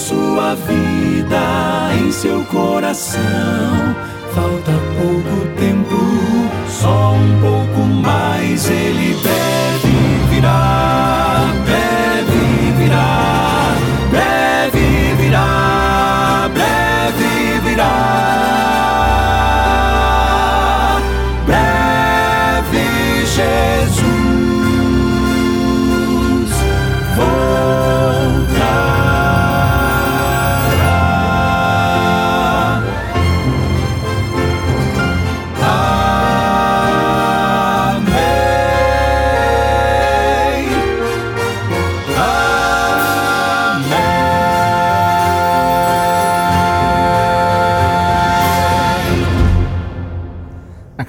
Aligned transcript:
Sua 0.00 0.54
vida, 0.54 1.94
em 2.00 2.10
seu 2.10 2.42
coração, 2.46 3.20
falta 4.34 4.72
pouco 4.98 5.46
tempo, 5.58 6.00
só 6.68 7.12
um 7.12 7.40
pouco 7.40 7.80
mais. 7.86 8.68
Ele 8.70 9.14
deve 9.22 10.34
virar, 10.34 10.99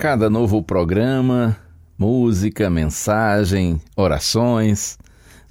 cada 0.02 0.32
novo 0.32 0.64
programa, 0.64 1.56
música, 1.96 2.72
mensagem, 2.72 3.80
orações, 3.96 4.98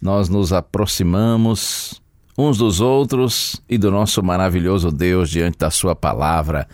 nós 0.03 0.29
nos 0.29 0.53
aproximamos 0.53 2.03
uns 2.37 2.59
dos 2.59 2.81
outros 2.81 3.63
e 3.69 3.79
do 3.79 3.93
nosso 3.93 4.21
maravilhoso 4.25 4.91
Deus 4.91 5.31
diante 5.31 5.57
da 5.57 5.71
Sua 5.71 5.95
palavra. 5.95 6.67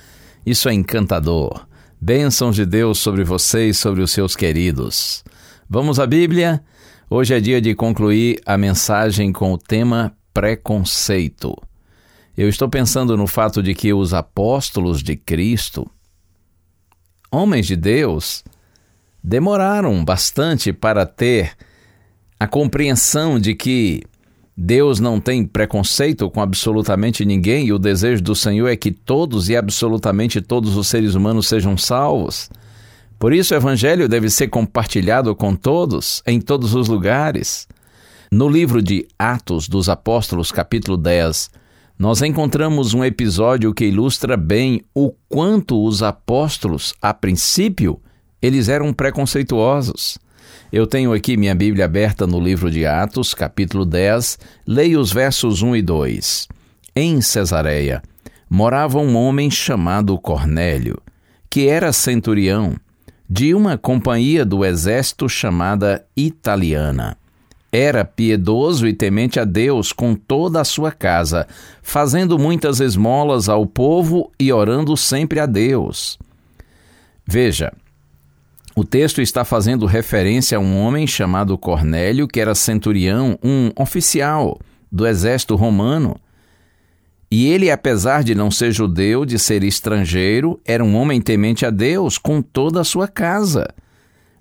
Isso 0.47 0.71
é 0.71 0.73
encantador. 0.73 1.67
Bênçãos 2.01 2.57
de 2.57 2.65
Deus 2.65 2.99
sobre 2.99 3.25
você 3.25 3.69
e 3.69 3.75
sobre 3.75 4.01
os 4.01 4.11
seus 4.11 4.35
queridos. 4.35 5.23
Vamos 5.69 6.01
à 6.01 6.07
Bíblia? 6.07 6.65
Hoje 7.11 7.35
é 7.35 7.41
dia 7.41 7.61
de 7.61 7.75
concluir 7.75 8.41
a 8.47 8.57
mensagem 8.57 9.31
com 9.35 9.53
o 9.53 9.59
tema 9.59 10.17
preconceito. 10.33 11.55
Eu 12.39 12.49
estou 12.49 12.71
pensando 12.71 13.19
no 13.19 13.27
fato 13.27 13.63
de 13.63 13.75
que 13.75 13.93
os 13.93 14.15
apóstolos 14.15 15.03
de 15.03 15.15
Cristo 15.15 15.87
homens 17.37 17.67
de 17.67 17.77
Deus 17.77 18.43
demoraram 19.23 20.05
bastante 20.05 20.73
para 20.73 21.05
ter 21.05 21.53
a 22.39 22.47
compreensão 22.47 23.39
de 23.39 23.55
que 23.55 24.03
Deus 24.57 25.01
não 25.01 25.21
tem 25.21 25.45
preconceito 25.45 26.31
com 26.31 26.41
absolutamente 26.41 27.25
ninguém 27.25 27.67
e 27.67 27.73
o 27.73 27.79
desejo 27.79 28.23
do 28.23 28.35
Senhor 28.35 28.69
é 28.69 28.77
que 28.77 28.91
todos 28.91 29.49
e 29.49 29.57
absolutamente 29.57 30.41
todos 30.41 30.77
os 30.77 30.89
seres 30.89 31.15
humanos 31.15 31.47
sejam 31.47 31.77
salvos. 31.77 32.49
Por 33.19 33.33
isso 33.33 33.53
o 33.53 33.57
Evangelho 33.57 34.09
deve 34.09 34.31
ser 34.31 34.49
compartilhado 34.49 35.35
com 35.35 35.55
todos, 35.55 36.23
em 36.27 36.41
todos 36.41 36.75
os 36.75 36.89
lugares. 36.89 37.67
No 38.31 38.49
livro 38.49 38.83
de 38.83 39.07
Atos 39.19 39.69
dos 39.69 39.89
Apóstolos, 39.89 40.51
capítulo 40.51 40.97
10, 40.97 41.51
nós 41.99 42.21
encontramos 42.21 42.93
um 42.93 43.03
episódio 43.03 43.73
que 43.73 43.87
ilustra 43.87 44.37
bem 44.37 44.83
o 44.95 45.13
quanto 45.29 45.83
os 45.83 46.03
apóstolos, 46.03 46.95
a 47.01 47.15
princípio, 47.15 47.99
eles 48.41 48.69
eram 48.69 48.93
preconceituosos. 48.93 50.19
Eu 50.71 50.87
tenho 50.87 51.13
aqui 51.15 51.39
minha 51.39 51.55
Bíblia 51.55 51.87
aberta 51.87 52.27
no 52.27 52.39
livro 52.39 52.71
de 52.71 52.85
Atos, 52.85 53.33
capítulo 53.33 53.87
10, 53.87 54.39
leio 54.67 55.01
os 55.01 55.11
versos 55.11 55.63
1 55.63 55.77
e 55.77 55.83
2. 55.83 56.49
Em 56.95 57.21
Cesareia 57.23 58.03
morava 58.49 58.99
um 58.99 59.17
homem 59.17 59.51
chamado 59.51 60.19
Cornélio, 60.19 60.99
que 61.49 61.67
era 61.67 61.93
centurião 61.93 62.77
de 63.29 63.55
uma 63.55 63.79
companhia 63.79 64.45
do 64.45 64.65
exército 64.65 65.29
chamada 65.29 66.05
Italiana. 66.15 67.17
Era 67.79 68.07
piedoso 68.07 68.89
e 68.89 68.95
temente 68.95 69.39
a 69.39 69.45
Deus 69.45 69.93
com 69.93 70.15
toda 70.15 70.63
a 70.63 70.65
sua 70.65 70.91
casa, 70.91 71.47
fazendo 71.83 72.39
muitas 72.39 72.81
esmolas 72.81 73.51
ao 73.51 73.67
povo 73.67 74.33
e 74.41 74.51
orando 74.51 74.97
sempre 74.97 75.39
a 75.39 75.45
Deus. 75.45 76.19
Veja, 77.27 77.71
o 78.75 78.83
texto 78.83 79.21
está 79.21 79.45
fazendo 79.45 79.85
referência 79.85 80.57
a 80.57 80.61
um 80.61 80.79
homem 80.79 81.07
chamado 81.07 81.59
Cornélio, 81.59 82.27
que 82.27 82.41
era 82.41 82.55
centurião, 82.55 83.39
um 83.45 83.71
oficial 83.79 84.59
do 84.91 85.07
exército 85.07 85.55
romano. 85.55 86.17
E 87.31 87.47
ele, 87.47 87.71
apesar 87.71 88.25
de 88.25 88.35
não 88.35 88.51
ser 88.51 88.73
judeu, 88.73 89.27
de 89.27 89.39
ser 89.39 89.63
estrangeiro, 89.63 90.59
era 90.65 90.83
um 90.83 90.97
homem 90.97 91.21
temente 91.21 91.67
a 91.67 91.71
Deus 91.71 92.17
com 92.17 92.41
toda 92.41 92.81
a 92.81 92.85
sua 92.85 93.07
casa. 93.07 93.69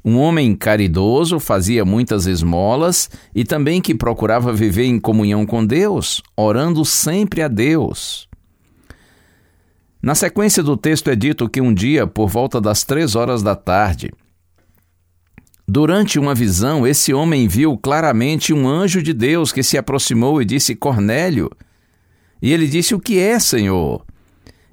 Um 0.07 0.19
homem 0.19 0.55
caridoso, 0.55 1.39
fazia 1.39 1.83
muitas 1.83 2.27
esmolas 2.27 3.09
e 3.33 3.43
também 3.43 3.81
que 3.81 3.95
procurava 3.95 4.53
viver 4.53 4.83
em 4.83 4.99
comunhão 4.99 5.47
com 5.47 5.65
Deus, 5.65 6.21
orando 6.37 6.85
sempre 6.85 7.41
a 7.41 7.47
Deus. 7.47 8.29
Na 9.99 10.13
sequência 10.13 10.61
do 10.61 10.77
texto 10.77 11.09
é 11.09 11.15
dito 11.15 11.49
que 11.49 11.59
um 11.59 11.73
dia, 11.73 12.05
por 12.05 12.29
volta 12.29 12.61
das 12.61 12.83
três 12.83 13.15
horas 13.15 13.41
da 13.41 13.55
tarde, 13.55 14.11
durante 15.67 16.19
uma 16.19 16.35
visão, 16.35 16.85
esse 16.85 17.11
homem 17.11 17.47
viu 17.47 17.75
claramente 17.75 18.53
um 18.53 18.69
anjo 18.69 19.01
de 19.01 19.11
Deus 19.11 19.51
que 19.51 19.63
se 19.63 19.75
aproximou 19.75 20.39
e 20.39 20.45
disse: 20.45 20.75
Cornélio. 20.75 21.49
E 22.39 22.53
ele 22.53 22.67
disse: 22.67 22.93
O 22.93 22.99
que 22.99 23.17
é, 23.17 23.39
Senhor? 23.39 24.05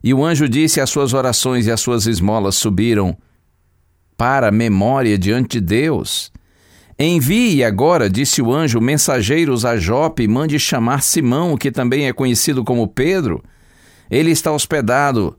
E 0.04 0.12
o 0.12 0.22
anjo 0.22 0.46
disse: 0.46 0.78
As 0.78 0.90
suas 0.90 1.14
orações 1.14 1.66
e 1.66 1.70
as 1.70 1.80
suas 1.80 2.06
esmolas 2.06 2.54
subiram 2.56 3.16
para 4.22 4.52
memória 4.52 5.18
diante 5.18 5.58
de 5.58 5.66
Deus. 5.66 6.30
Envie 6.96 7.64
agora, 7.64 8.08
disse 8.08 8.40
o 8.40 8.52
anjo, 8.52 8.80
mensageiros 8.80 9.64
a 9.64 9.76
Jope 9.76 10.22
e 10.22 10.28
mande 10.28 10.60
chamar 10.60 11.02
Simão, 11.02 11.56
que 11.56 11.72
também 11.72 12.06
é 12.06 12.12
conhecido 12.12 12.62
como 12.62 12.86
Pedro. 12.86 13.42
Ele 14.08 14.30
está 14.30 14.52
hospedado 14.52 15.36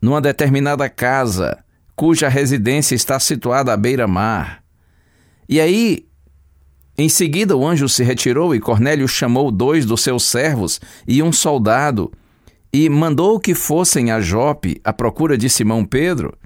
numa 0.00 0.18
determinada 0.18 0.88
casa, 0.88 1.62
cuja 1.94 2.26
residência 2.26 2.94
está 2.94 3.20
situada 3.20 3.70
à 3.70 3.76
beira-mar. 3.76 4.62
E 5.46 5.60
aí, 5.60 6.06
em 6.96 7.10
seguida, 7.10 7.54
o 7.54 7.68
anjo 7.68 7.86
se 7.86 8.02
retirou 8.02 8.54
e 8.54 8.60
Cornélio 8.60 9.06
chamou 9.06 9.50
dois 9.50 9.84
dos 9.84 10.00
seus 10.00 10.22
servos 10.22 10.80
e 11.06 11.22
um 11.22 11.30
soldado 11.30 12.10
e 12.72 12.88
mandou 12.88 13.38
que 13.38 13.52
fossem 13.52 14.10
a 14.10 14.22
Jope 14.22 14.80
à 14.82 14.90
procura 14.90 15.36
de 15.36 15.50
Simão 15.50 15.84
Pedro. 15.84 16.39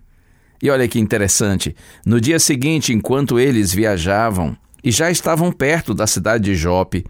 E 0.64 0.70
olha 0.70 0.88
que 0.88 0.98
interessante, 0.98 1.76
no 2.06 2.18
dia 2.18 2.38
seguinte, 2.38 2.90
enquanto 2.90 3.38
eles 3.38 3.70
viajavam 3.70 4.56
e 4.82 4.90
já 4.90 5.10
estavam 5.10 5.52
perto 5.52 5.92
da 5.92 6.06
cidade 6.06 6.44
de 6.44 6.54
Jope, 6.54 7.04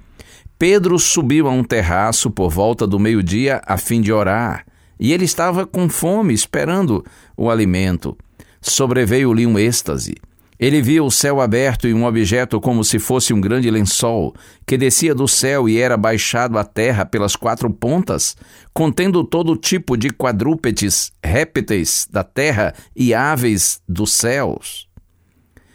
Pedro 0.59 0.99
subiu 0.99 1.47
a 1.47 1.53
um 1.53 1.63
terraço 1.63 2.33
por 2.33 2.51
volta 2.51 2.85
do 2.85 2.99
meio-dia 2.99 3.63
a 3.65 3.77
fim 3.77 4.01
de 4.01 4.13
orar, 4.13 4.67
e 4.99 5.13
ele 5.13 5.25
estava 5.25 5.65
com 5.65 5.89
fome, 5.89 6.35
esperando 6.35 7.05
o 7.37 7.49
alimento. 7.49 8.19
Sobreveio-lhe 8.61 9.47
um 9.47 9.57
êxtase. 9.57 10.17
Ele 10.59 10.81
viu 10.81 11.07
o 11.07 11.11
céu 11.11 11.41
aberto 11.41 11.89
e 11.89 11.95
um 11.95 12.05
objeto 12.05 12.61
como 12.61 12.85
se 12.85 12.99
fosse 12.99 13.35
um 13.35 13.41
grande 13.41 13.71
lençol, 13.71 14.35
que 14.65 14.77
descia 14.77 15.15
do 15.15 15.27
céu 15.27 15.69
e 15.69 15.79
era 15.79 15.97
baixado 15.97 16.57
à 16.57 16.65
terra 16.65 17.05
pelas 17.05 17.35
quatro 17.35 17.69
pontas, 17.69 18.37
contendo 18.73 19.25
todo 19.25 19.57
tipo 19.57 19.97
de 19.97 20.11
quadrúpedes, 20.11 21.13
répteis 21.23 22.07
da 22.11 22.23
terra 22.23 22.73
e 22.95 23.13
aves 23.13 23.81
dos 23.89 24.13
céus. 24.13 24.89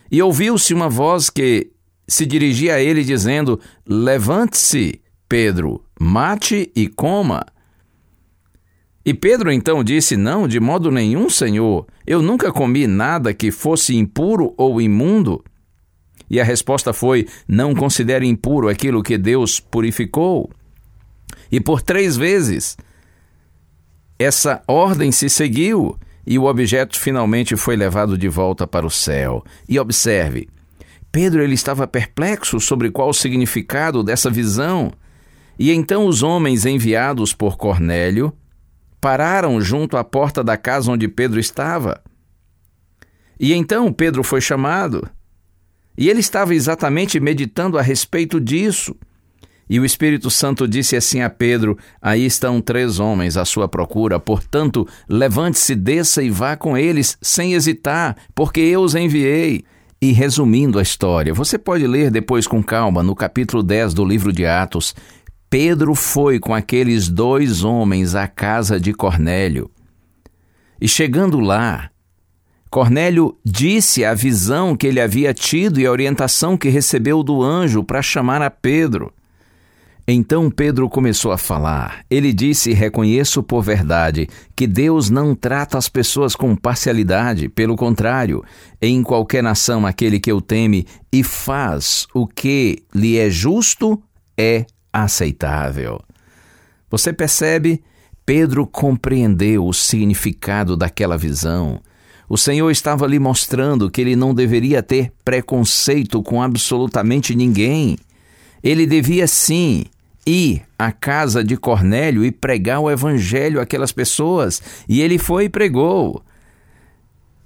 E 0.10 0.22
ouviu-se 0.22 0.74
uma 0.74 0.90
voz 0.90 1.30
que 1.30 1.72
se 2.08 2.26
dirigia 2.26 2.76
a 2.76 2.82
ele, 2.82 3.04
dizendo: 3.04 3.60
Levante-se, 3.86 5.02
Pedro, 5.28 5.84
mate 6.00 6.72
e 6.76 6.88
coma. 6.88 7.46
E 9.06 9.14
Pedro 9.14 9.52
então 9.52 9.84
disse: 9.84 10.18
Não, 10.18 10.48
de 10.48 10.60
modo 10.60 10.92
nenhum, 10.92 11.30
Senhor. 11.30 11.86
Eu 12.06 12.22
nunca 12.22 12.52
comi 12.52 12.86
nada 12.88 13.34
que 13.34 13.52
fosse 13.52 13.96
impuro 13.96 14.54
ou 14.58 14.82
imundo. 14.82 15.44
E 16.30 16.40
a 16.40 16.44
resposta 16.44 16.94
foi: 16.94 17.28
não 17.48 17.74
considere 17.74 18.28
impuro 18.28 18.70
aquilo 18.70 19.04
que 19.04 19.18
Deus 19.18 19.60
purificou. 19.60 20.50
E 21.52 21.60
por 21.60 21.82
três 21.82 22.16
vezes 22.16 22.78
essa 24.18 24.62
ordem 24.68 25.12
se 25.12 25.30
seguiu 25.30 25.98
e 26.28 26.38
o 26.38 26.44
objeto 26.44 27.00
finalmente 27.00 27.56
foi 27.56 27.78
levado 27.78 28.18
de 28.18 28.28
volta 28.28 28.68
para 28.68 28.86
o 28.86 28.90
céu. 28.90 29.44
E 29.68 29.80
observe, 29.80 30.48
Pedro 31.12 31.42
ele 31.42 31.54
estava 31.54 31.88
perplexo 31.88 32.60
sobre 32.60 32.92
qual 32.92 33.10
o 33.10 33.14
significado 33.14 34.04
dessa 34.04 34.30
visão. 34.30 34.92
E 35.58 35.72
então 35.72 36.06
os 36.06 36.22
homens 36.22 36.66
enviados 36.66 37.34
por 37.34 37.58
Cornélio 37.58 38.34
pararam 39.00 39.60
junto 39.62 39.98
à 39.98 40.04
porta 40.04 40.44
da 40.44 40.58
casa 40.58 40.92
onde 40.92 41.08
Pedro 41.08 41.40
estava. 41.40 42.02
E 43.40 43.54
então 43.54 43.92
Pedro 43.94 44.24
foi 44.24 44.42
chamado. 44.42 45.10
E 45.98 46.10
ele 46.10 46.20
estava 46.20 46.56
exatamente 46.56 47.20
meditando 47.20 47.78
a 47.78 47.82
respeito 47.82 48.40
disso. 48.40 48.96
E 49.70 49.80
o 49.80 49.86
Espírito 49.86 50.30
Santo 50.32 50.68
disse 50.68 50.96
assim 50.96 51.22
a 51.22 51.30
Pedro: 51.30 51.78
Aí 52.02 52.26
estão 52.26 52.60
três 52.60 53.00
homens 53.00 53.38
à 53.38 53.46
sua 53.46 53.68
procura, 53.68 54.20
portanto, 54.20 54.88
levante-se, 55.08 55.76
desça 55.76 56.24
e 56.24 56.30
vá 56.30 56.58
com 56.58 56.76
eles, 56.78 57.18
sem 57.22 57.54
hesitar, 57.54 58.18
porque 58.34 58.60
eu 58.60 58.82
os 58.82 58.96
enviei. 58.96 59.64
E 60.02 60.14
resumindo 60.14 60.80
a 60.80 60.82
história, 60.82 61.34
você 61.34 61.58
pode 61.58 61.86
ler 61.86 62.10
depois 62.10 62.48
com 62.48 62.64
calma 62.64 63.04
no 63.04 63.14
capítulo 63.14 63.62
10 63.62 63.94
do 63.94 64.06
livro 64.06 64.32
de 64.32 64.46
Atos. 64.46 64.96
Pedro 65.50 65.96
foi 65.96 66.40
com 66.40 66.54
aqueles 66.54 67.10
dois 67.10 67.64
homens 67.64 68.14
à 68.14 68.28
casa 68.28 68.80
de 68.80 68.94
Cornélio. 68.94 69.72
E 70.80 70.88
chegando 70.88 71.40
lá, 71.40 71.90
Cornélio 72.70 73.36
disse 73.44 74.06
a 74.06 74.14
visão 74.14 74.76
que 74.76 74.86
ele 74.86 75.02
havia 75.02 75.34
tido 75.34 75.80
e 75.80 75.88
a 75.88 75.92
orientação 75.92 76.56
que 76.56 76.70
recebeu 76.70 77.24
do 77.24 77.42
anjo 77.42 77.84
para 77.84 78.02
chamar 78.02 78.44
a 78.44 78.52
Pedro. 78.52 79.12
Então 80.08 80.52
Pedro 80.52 80.88
começou 80.88 81.32
a 81.32 81.38
falar. 81.38 82.06
Ele 82.10 82.32
disse: 82.32 82.72
Reconheço 82.72 83.42
por 83.42 83.64
verdade 83.64 84.28
que 84.56 84.68
Deus 84.68 85.10
não 85.10 85.34
trata 85.34 85.80
as 85.80 85.90
pessoas 85.90 86.36
com 86.36 86.56
parcialidade, 86.56 87.50
pelo 87.50 87.76
contrário, 87.76 88.44
em 88.80 89.02
qualquer 89.02 89.42
nação 89.42 89.86
aquele 89.86 90.20
que 90.20 90.32
o 90.32 90.42
teme 90.42 90.86
e 91.12 91.24
faz 91.24 92.08
o 92.14 92.28
que 92.28 92.84
lhe 92.94 93.18
é 93.18 93.32
justo 93.32 94.02
é 94.38 94.66
aceitável. 94.92 96.00
Você 96.90 97.14
percebe? 97.14 97.84
Pedro 98.26 98.68
compreendeu 98.68 99.66
o 99.66 99.74
significado 99.74 100.78
daquela 100.78 101.18
visão. 101.18 101.82
O 102.28 102.38
Senhor 102.38 102.70
estava 102.70 103.08
lhe 103.08 103.18
mostrando 103.18 103.90
que 103.90 104.02
ele 104.02 104.16
não 104.16 104.36
deveria 104.36 104.84
ter 104.84 105.12
preconceito 105.26 106.22
com 106.22 106.42
absolutamente 106.42 107.36
ninguém. 107.36 107.98
Ele 108.64 108.86
devia 108.86 109.26
sim 109.28 109.86
ir 110.28 110.62
à 110.78 110.92
casa 110.92 111.44
de 111.44 111.58
Cornélio 111.58 112.24
e 112.24 112.32
pregar 112.32 112.80
o 112.82 112.92
evangelho 112.92 113.60
àquelas 113.60 113.92
pessoas. 113.92 114.62
E 114.88 115.02
ele 115.02 115.18
foi 115.18 115.46
e 115.46 115.50
pregou. 115.50 116.24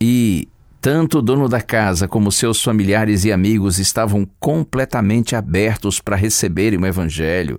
E 0.01 0.49
tanto 0.83 1.19
o 1.19 1.21
dono 1.21 1.47
da 1.47 1.61
casa 1.61 2.09
como 2.09 2.29
seus 2.29 2.61
familiares 2.61 3.23
e 3.23 3.31
amigos 3.31 3.79
estavam 3.79 4.27
completamente 4.37 5.33
abertos 5.33 6.01
para 6.01 6.17
receberem 6.17 6.77
o 6.77 6.85
evangelho. 6.85 7.57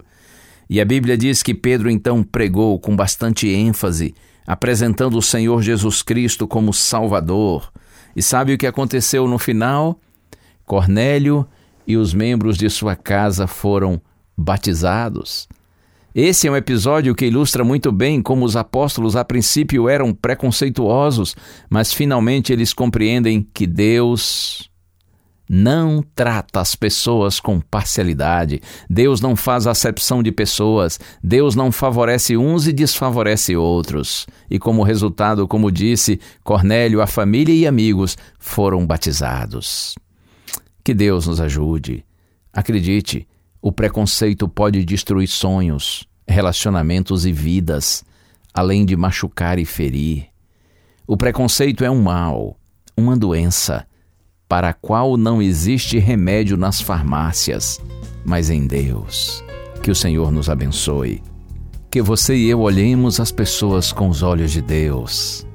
E 0.68 0.78
a 0.78 0.84
Bíblia 0.84 1.16
diz 1.16 1.42
que 1.42 1.54
Pedro 1.54 1.88
então 1.88 2.22
pregou 2.22 2.78
com 2.78 2.94
bastante 2.94 3.48
ênfase, 3.48 4.14
apresentando 4.46 5.16
o 5.16 5.22
Senhor 5.22 5.62
Jesus 5.62 6.02
Cristo 6.02 6.46
como 6.46 6.74
Salvador. 6.74 7.72
E 8.14 8.22
sabe 8.22 8.52
o 8.52 8.58
que 8.58 8.66
aconteceu 8.66 9.26
no 9.26 9.38
final? 9.38 9.98
Cornélio 10.66 11.48
e 11.86 11.96
os 11.96 12.12
membros 12.12 12.58
de 12.58 12.68
sua 12.68 12.94
casa 12.94 13.46
foram 13.46 14.02
batizados. 14.36 15.48
Esse 16.14 16.46
é 16.46 16.50
um 16.50 16.54
episódio 16.54 17.12
que 17.12 17.26
ilustra 17.26 17.64
muito 17.64 17.90
bem 17.90 18.22
como 18.22 18.44
os 18.44 18.54
apóstolos 18.54 19.16
a 19.16 19.24
princípio 19.24 19.88
eram 19.88 20.14
preconceituosos, 20.14 21.34
mas 21.68 21.92
finalmente 21.92 22.52
eles 22.52 22.72
compreendem 22.72 23.44
que 23.52 23.66
Deus 23.66 24.70
não 25.50 26.04
trata 26.14 26.60
as 26.60 26.76
pessoas 26.76 27.40
com 27.40 27.60
parcialidade. 27.60 28.62
Deus 28.88 29.20
não 29.20 29.34
faz 29.34 29.66
acepção 29.66 30.22
de 30.22 30.30
pessoas. 30.30 31.00
Deus 31.20 31.56
não 31.56 31.72
favorece 31.72 32.36
uns 32.36 32.68
e 32.68 32.72
desfavorece 32.72 33.56
outros. 33.56 34.24
E 34.48 34.56
como 34.56 34.84
resultado, 34.84 35.48
como 35.48 35.70
disse 35.70 36.20
Cornélio, 36.44 37.02
a 37.02 37.08
família 37.08 37.52
e 37.52 37.66
amigos 37.66 38.16
foram 38.38 38.86
batizados. 38.86 39.96
Que 40.84 40.94
Deus 40.94 41.26
nos 41.26 41.40
ajude. 41.40 42.04
Acredite, 42.52 43.26
o 43.64 43.72
preconceito 43.72 44.46
pode 44.46 44.84
destruir 44.84 45.26
sonhos, 45.26 46.06
relacionamentos 46.28 47.24
e 47.24 47.32
vidas, 47.32 48.04
além 48.52 48.84
de 48.84 48.94
machucar 48.94 49.58
e 49.58 49.64
ferir. 49.64 50.26
O 51.06 51.16
preconceito 51.16 51.82
é 51.82 51.90
um 51.90 52.02
mal, 52.02 52.58
uma 52.94 53.16
doença, 53.16 53.86
para 54.46 54.68
a 54.68 54.72
qual 54.74 55.16
não 55.16 55.40
existe 55.40 55.98
remédio 55.98 56.58
nas 56.58 56.82
farmácias, 56.82 57.80
mas 58.22 58.50
em 58.50 58.66
Deus. 58.66 59.42
Que 59.82 59.90
o 59.90 59.94
Senhor 59.94 60.30
nos 60.30 60.50
abençoe. 60.50 61.22
Que 61.90 62.02
você 62.02 62.36
e 62.36 62.50
eu 62.50 62.60
olhemos 62.60 63.18
as 63.18 63.32
pessoas 63.32 63.94
com 63.94 64.10
os 64.10 64.22
olhos 64.22 64.52
de 64.52 64.60
Deus, 64.60 65.46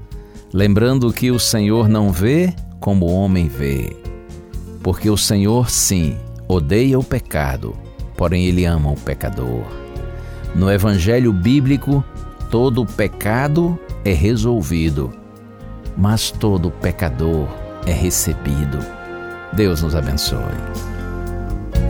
lembrando 0.51 1.13
que 1.13 1.29
o 1.29 1.37
Senhor 1.37 1.87
não 1.87 2.11
vê 2.11 2.55
como 2.79 3.05
o 3.05 3.13
homem 3.13 3.47
vê, 3.47 3.95
porque 4.81 5.11
o 5.11 5.17
Senhor, 5.17 5.69
sim, 5.69 6.17
odeia 6.47 6.97
o 6.97 7.03
pecado 7.03 7.77
porém 8.19 8.47
ele 8.47 8.65
ama 8.65 8.91
o 8.91 8.97
pecador. 8.97 9.63
No 10.53 10.69
Evangelho 10.69 11.31
bíblico, 11.31 12.03
todo 12.51 12.85
pecado 12.85 13.79
é 14.03 14.11
resolvido, 14.11 15.13
mas 15.95 16.29
todo 16.29 16.69
pecador 16.69 17.47
é 17.85 17.93
recebido. 17.93 18.77
Deus 19.53 19.81
nos 19.81 19.95
abençoe. 19.95 20.41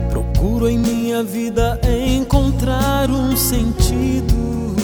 Procuro 0.08 0.68
em 0.68 0.78
minha 0.78 1.24
vida 1.24 1.80
encontrar 1.84 3.10
um 3.10 3.36
sentido, 3.36 4.76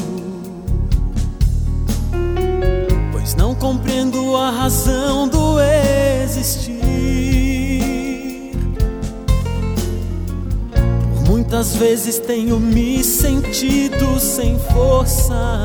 pois 3.13 3.37
não 3.37 3.55
compreendo 3.55 4.37
a 4.37 4.51
razão 4.51 5.29
do 5.29 5.61
existir. 5.61 7.46
Muitas 11.49 11.77
vezes 11.77 12.19
tenho 12.19 12.59
me 12.59 13.05
sentido 13.05 14.19
sem 14.19 14.59
força 14.59 15.65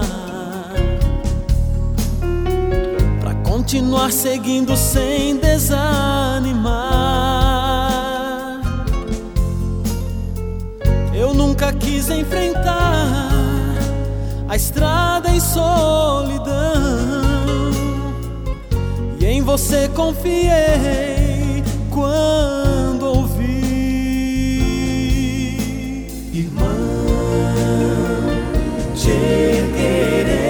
para 3.20 3.34
continuar 3.44 4.12
seguindo 4.12 4.78
sem 4.78 5.38
desanimar. 5.38 5.82
Eu 11.16 11.34
nunca 11.34 11.74
quis 11.74 12.12
enfrentar 12.12 13.32
a 14.48 14.56
estrada 14.56 15.32
em 15.32 15.40
solidão 15.40 16.54
e 19.20 19.26
em 19.26 19.42
você 19.42 19.90
confiei 19.96 21.64
quando 21.90 22.61
chicken 29.03 30.41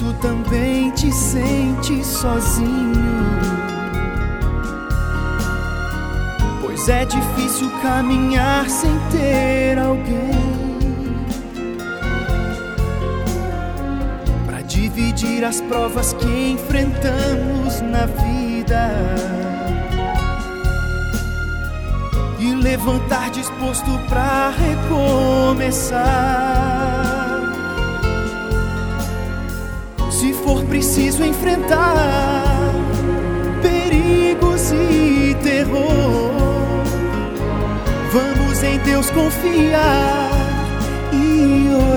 tu 0.00 0.12
também 0.14 0.90
te 0.92 1.12
sentes 1.12 2.06
sozinho. 2.06 3.28
Pois 6.62 6.88
é 6.88 7.04
difícil 7.04 7.70
caminhar 7.82 8.66
sem 8.70 8.90
ter 9.10 9.78
alguém 9.78 10.30
para 14.46 14.62
dividir 14.62 15.44
as 15.44 15.60
provas 15.60 16.14
que 16.14 16.52
enfrentamos 16.52 17.82
na 17.82 18.06
vida. 18.06 18.90
E 22.38 22.54
levantar 22.54 23.30
disposto 23.30 23.90
para 24.08 24.48
recomeçar. 25.58 26.00
Preciso 30.70 31.24
enfrentar 31.24 32.72
perigos 33.60 34.70
e 34.70 35.36
terror. 35.42 36.30
Vamos 38.12 38.62
em 38.62 38.78
Deus 38.78 39.10
confiar 39.10 40.30
e 41.12 41.68
orar, 41.74 41.89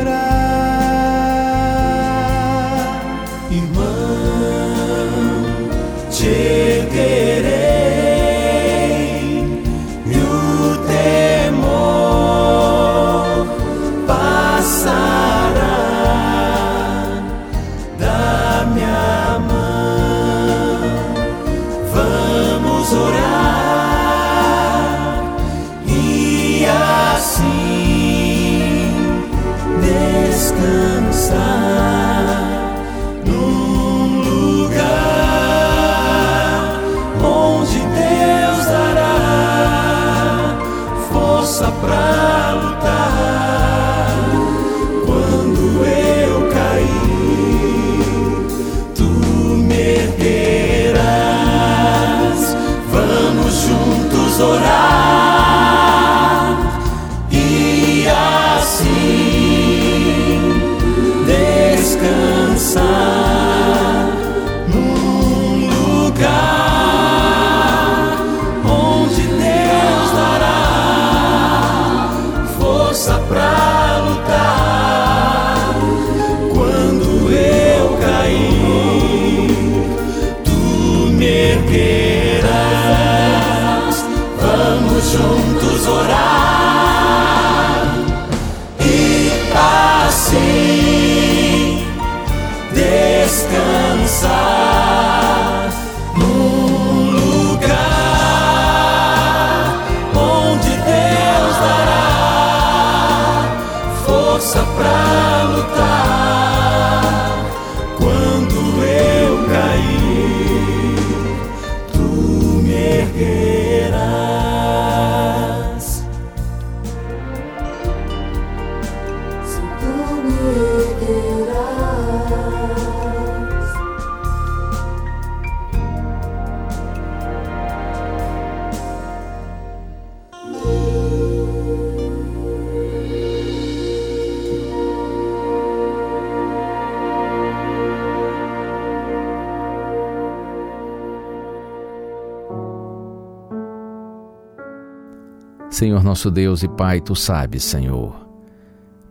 Senhor 145.73 146.03
nosso 146.03 146.29
Deus 146.29 146.61
e 146.61 146.67
Pai, 146.67 147.01
tu 147.01 147.15
sabes, 147.15 147.63
Senhor. 147.63 148.15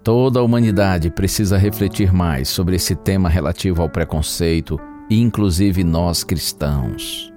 Toda 0.04 0.38
a 0.38 0.44
humanidade 0.44 1.10
precisa 1.10 1.58
refletir 1.58 2.12
mais 2.12 2.48
sobre 2.48 2.76
esse 2.76 2.94
tema 2.94 3.28
relativo 3.28 3.82
ao 3.82 3.88
preconceito, 3.88 4.78
inclusive 5.10 5.82
nós 5.82 6.22
cristãos. 6.22 7.32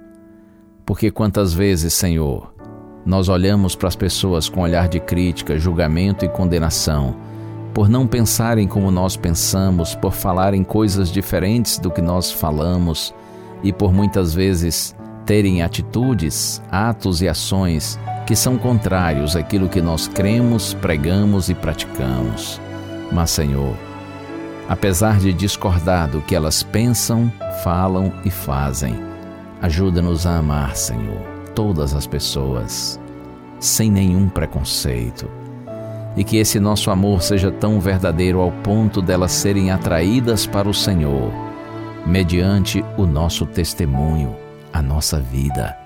Porque 0.86 1.10
quantas 1.10 1.52
vezes, 1.52 1.92
Senhor, 1.92 2.54
nós 3.04 3.28
olhamos 3.28 3.74
para 3.74 3.88
as 3.88 3.96
pessoas 3.96 4.48
com 4.48 4.60
olhar 4.60 4.86
de 4.86 5.00
crítica, 5.00 5.58
julgamento 5.58 6.24
e 6.24 6.28
condenação, 6.28 7.16
por 7.74 7.88
não 7.88 8.06
pensarem 8.06 8.68
como 8.68 8.92
nós 8.92 9.16
pensamos, 9.16 9.96
por 9.96 10.12
falarem 10.12 10.62
coisas 10.62 11.10
diferentes 11.10 11.80
do 11.80 11.90
que 11.90 12.00
nós 12.00 12.30
falamos 12.30 13.12
e 13.60 13.72
por 13.72 13.92
muitas 13.92 14.32
vezes 14.32 14.94
terem 15.24 15.62
atitudes, 15.62 16.62
atos 16.70 17.22
e 17.22 17.28
ações 17.28 17.98
que 18.26 18.34
são 18.34 18.58
contrários 18.58 19.36
àquilo 19.36 19.68
que 19.68 19.80
nós 19.80 20.08
cremos, 20.08 20.74
pregamos 20.74 21.48
e 21.48 21.54
praticamos. 21.54 22.60
Mas, 23.12 23.30
Senhor, 23.30 23.76
apesar 24.68 25.20
de 25.20 25.32
discordar 25.32 26.10
do 26.10 26.20
que 26.20 26.34
elas 26.34 26.64
pensam, 26.64 27.32
falam 27.62 28.12
e 28.24 28.30
fazem, 28.30 28.98
ajuda-nos 29.62 30.26
a 30.26 30.38
amar, 30.38 30.74
Senhor, 30.74 31.20
todas 31.54 31.94
as 31.94 32.04
pessoas, 32.04 33.00
sem 33.60 33.92
nenhum 33.92 34.28
preconceito. 34.28 35.30
E 36.16 36.24
que 36.24 36.38
esse 36.38 36.58
nosso 36.58 36.90
amor 36.90 37.22
seja 37.22 37.52
tão 37.52 37.78
verdadeiro 37.78 38.40
ao 38.40 38.50
ponto 38.50 39.00
delas 39.00 39.32
serem 39.32 39.70
atraídas 39.70 40.46
para 40.46 40.68
o 40.68 40.74
Senhor, 40.74 41.30
mediante 42.04 42.84
o 42.96 43.06
nosso 43.06 43.46
testemunho, 43.46 44.34
a 44.72 44.82
nossa 44.82 45.20
vida 45.20 45.85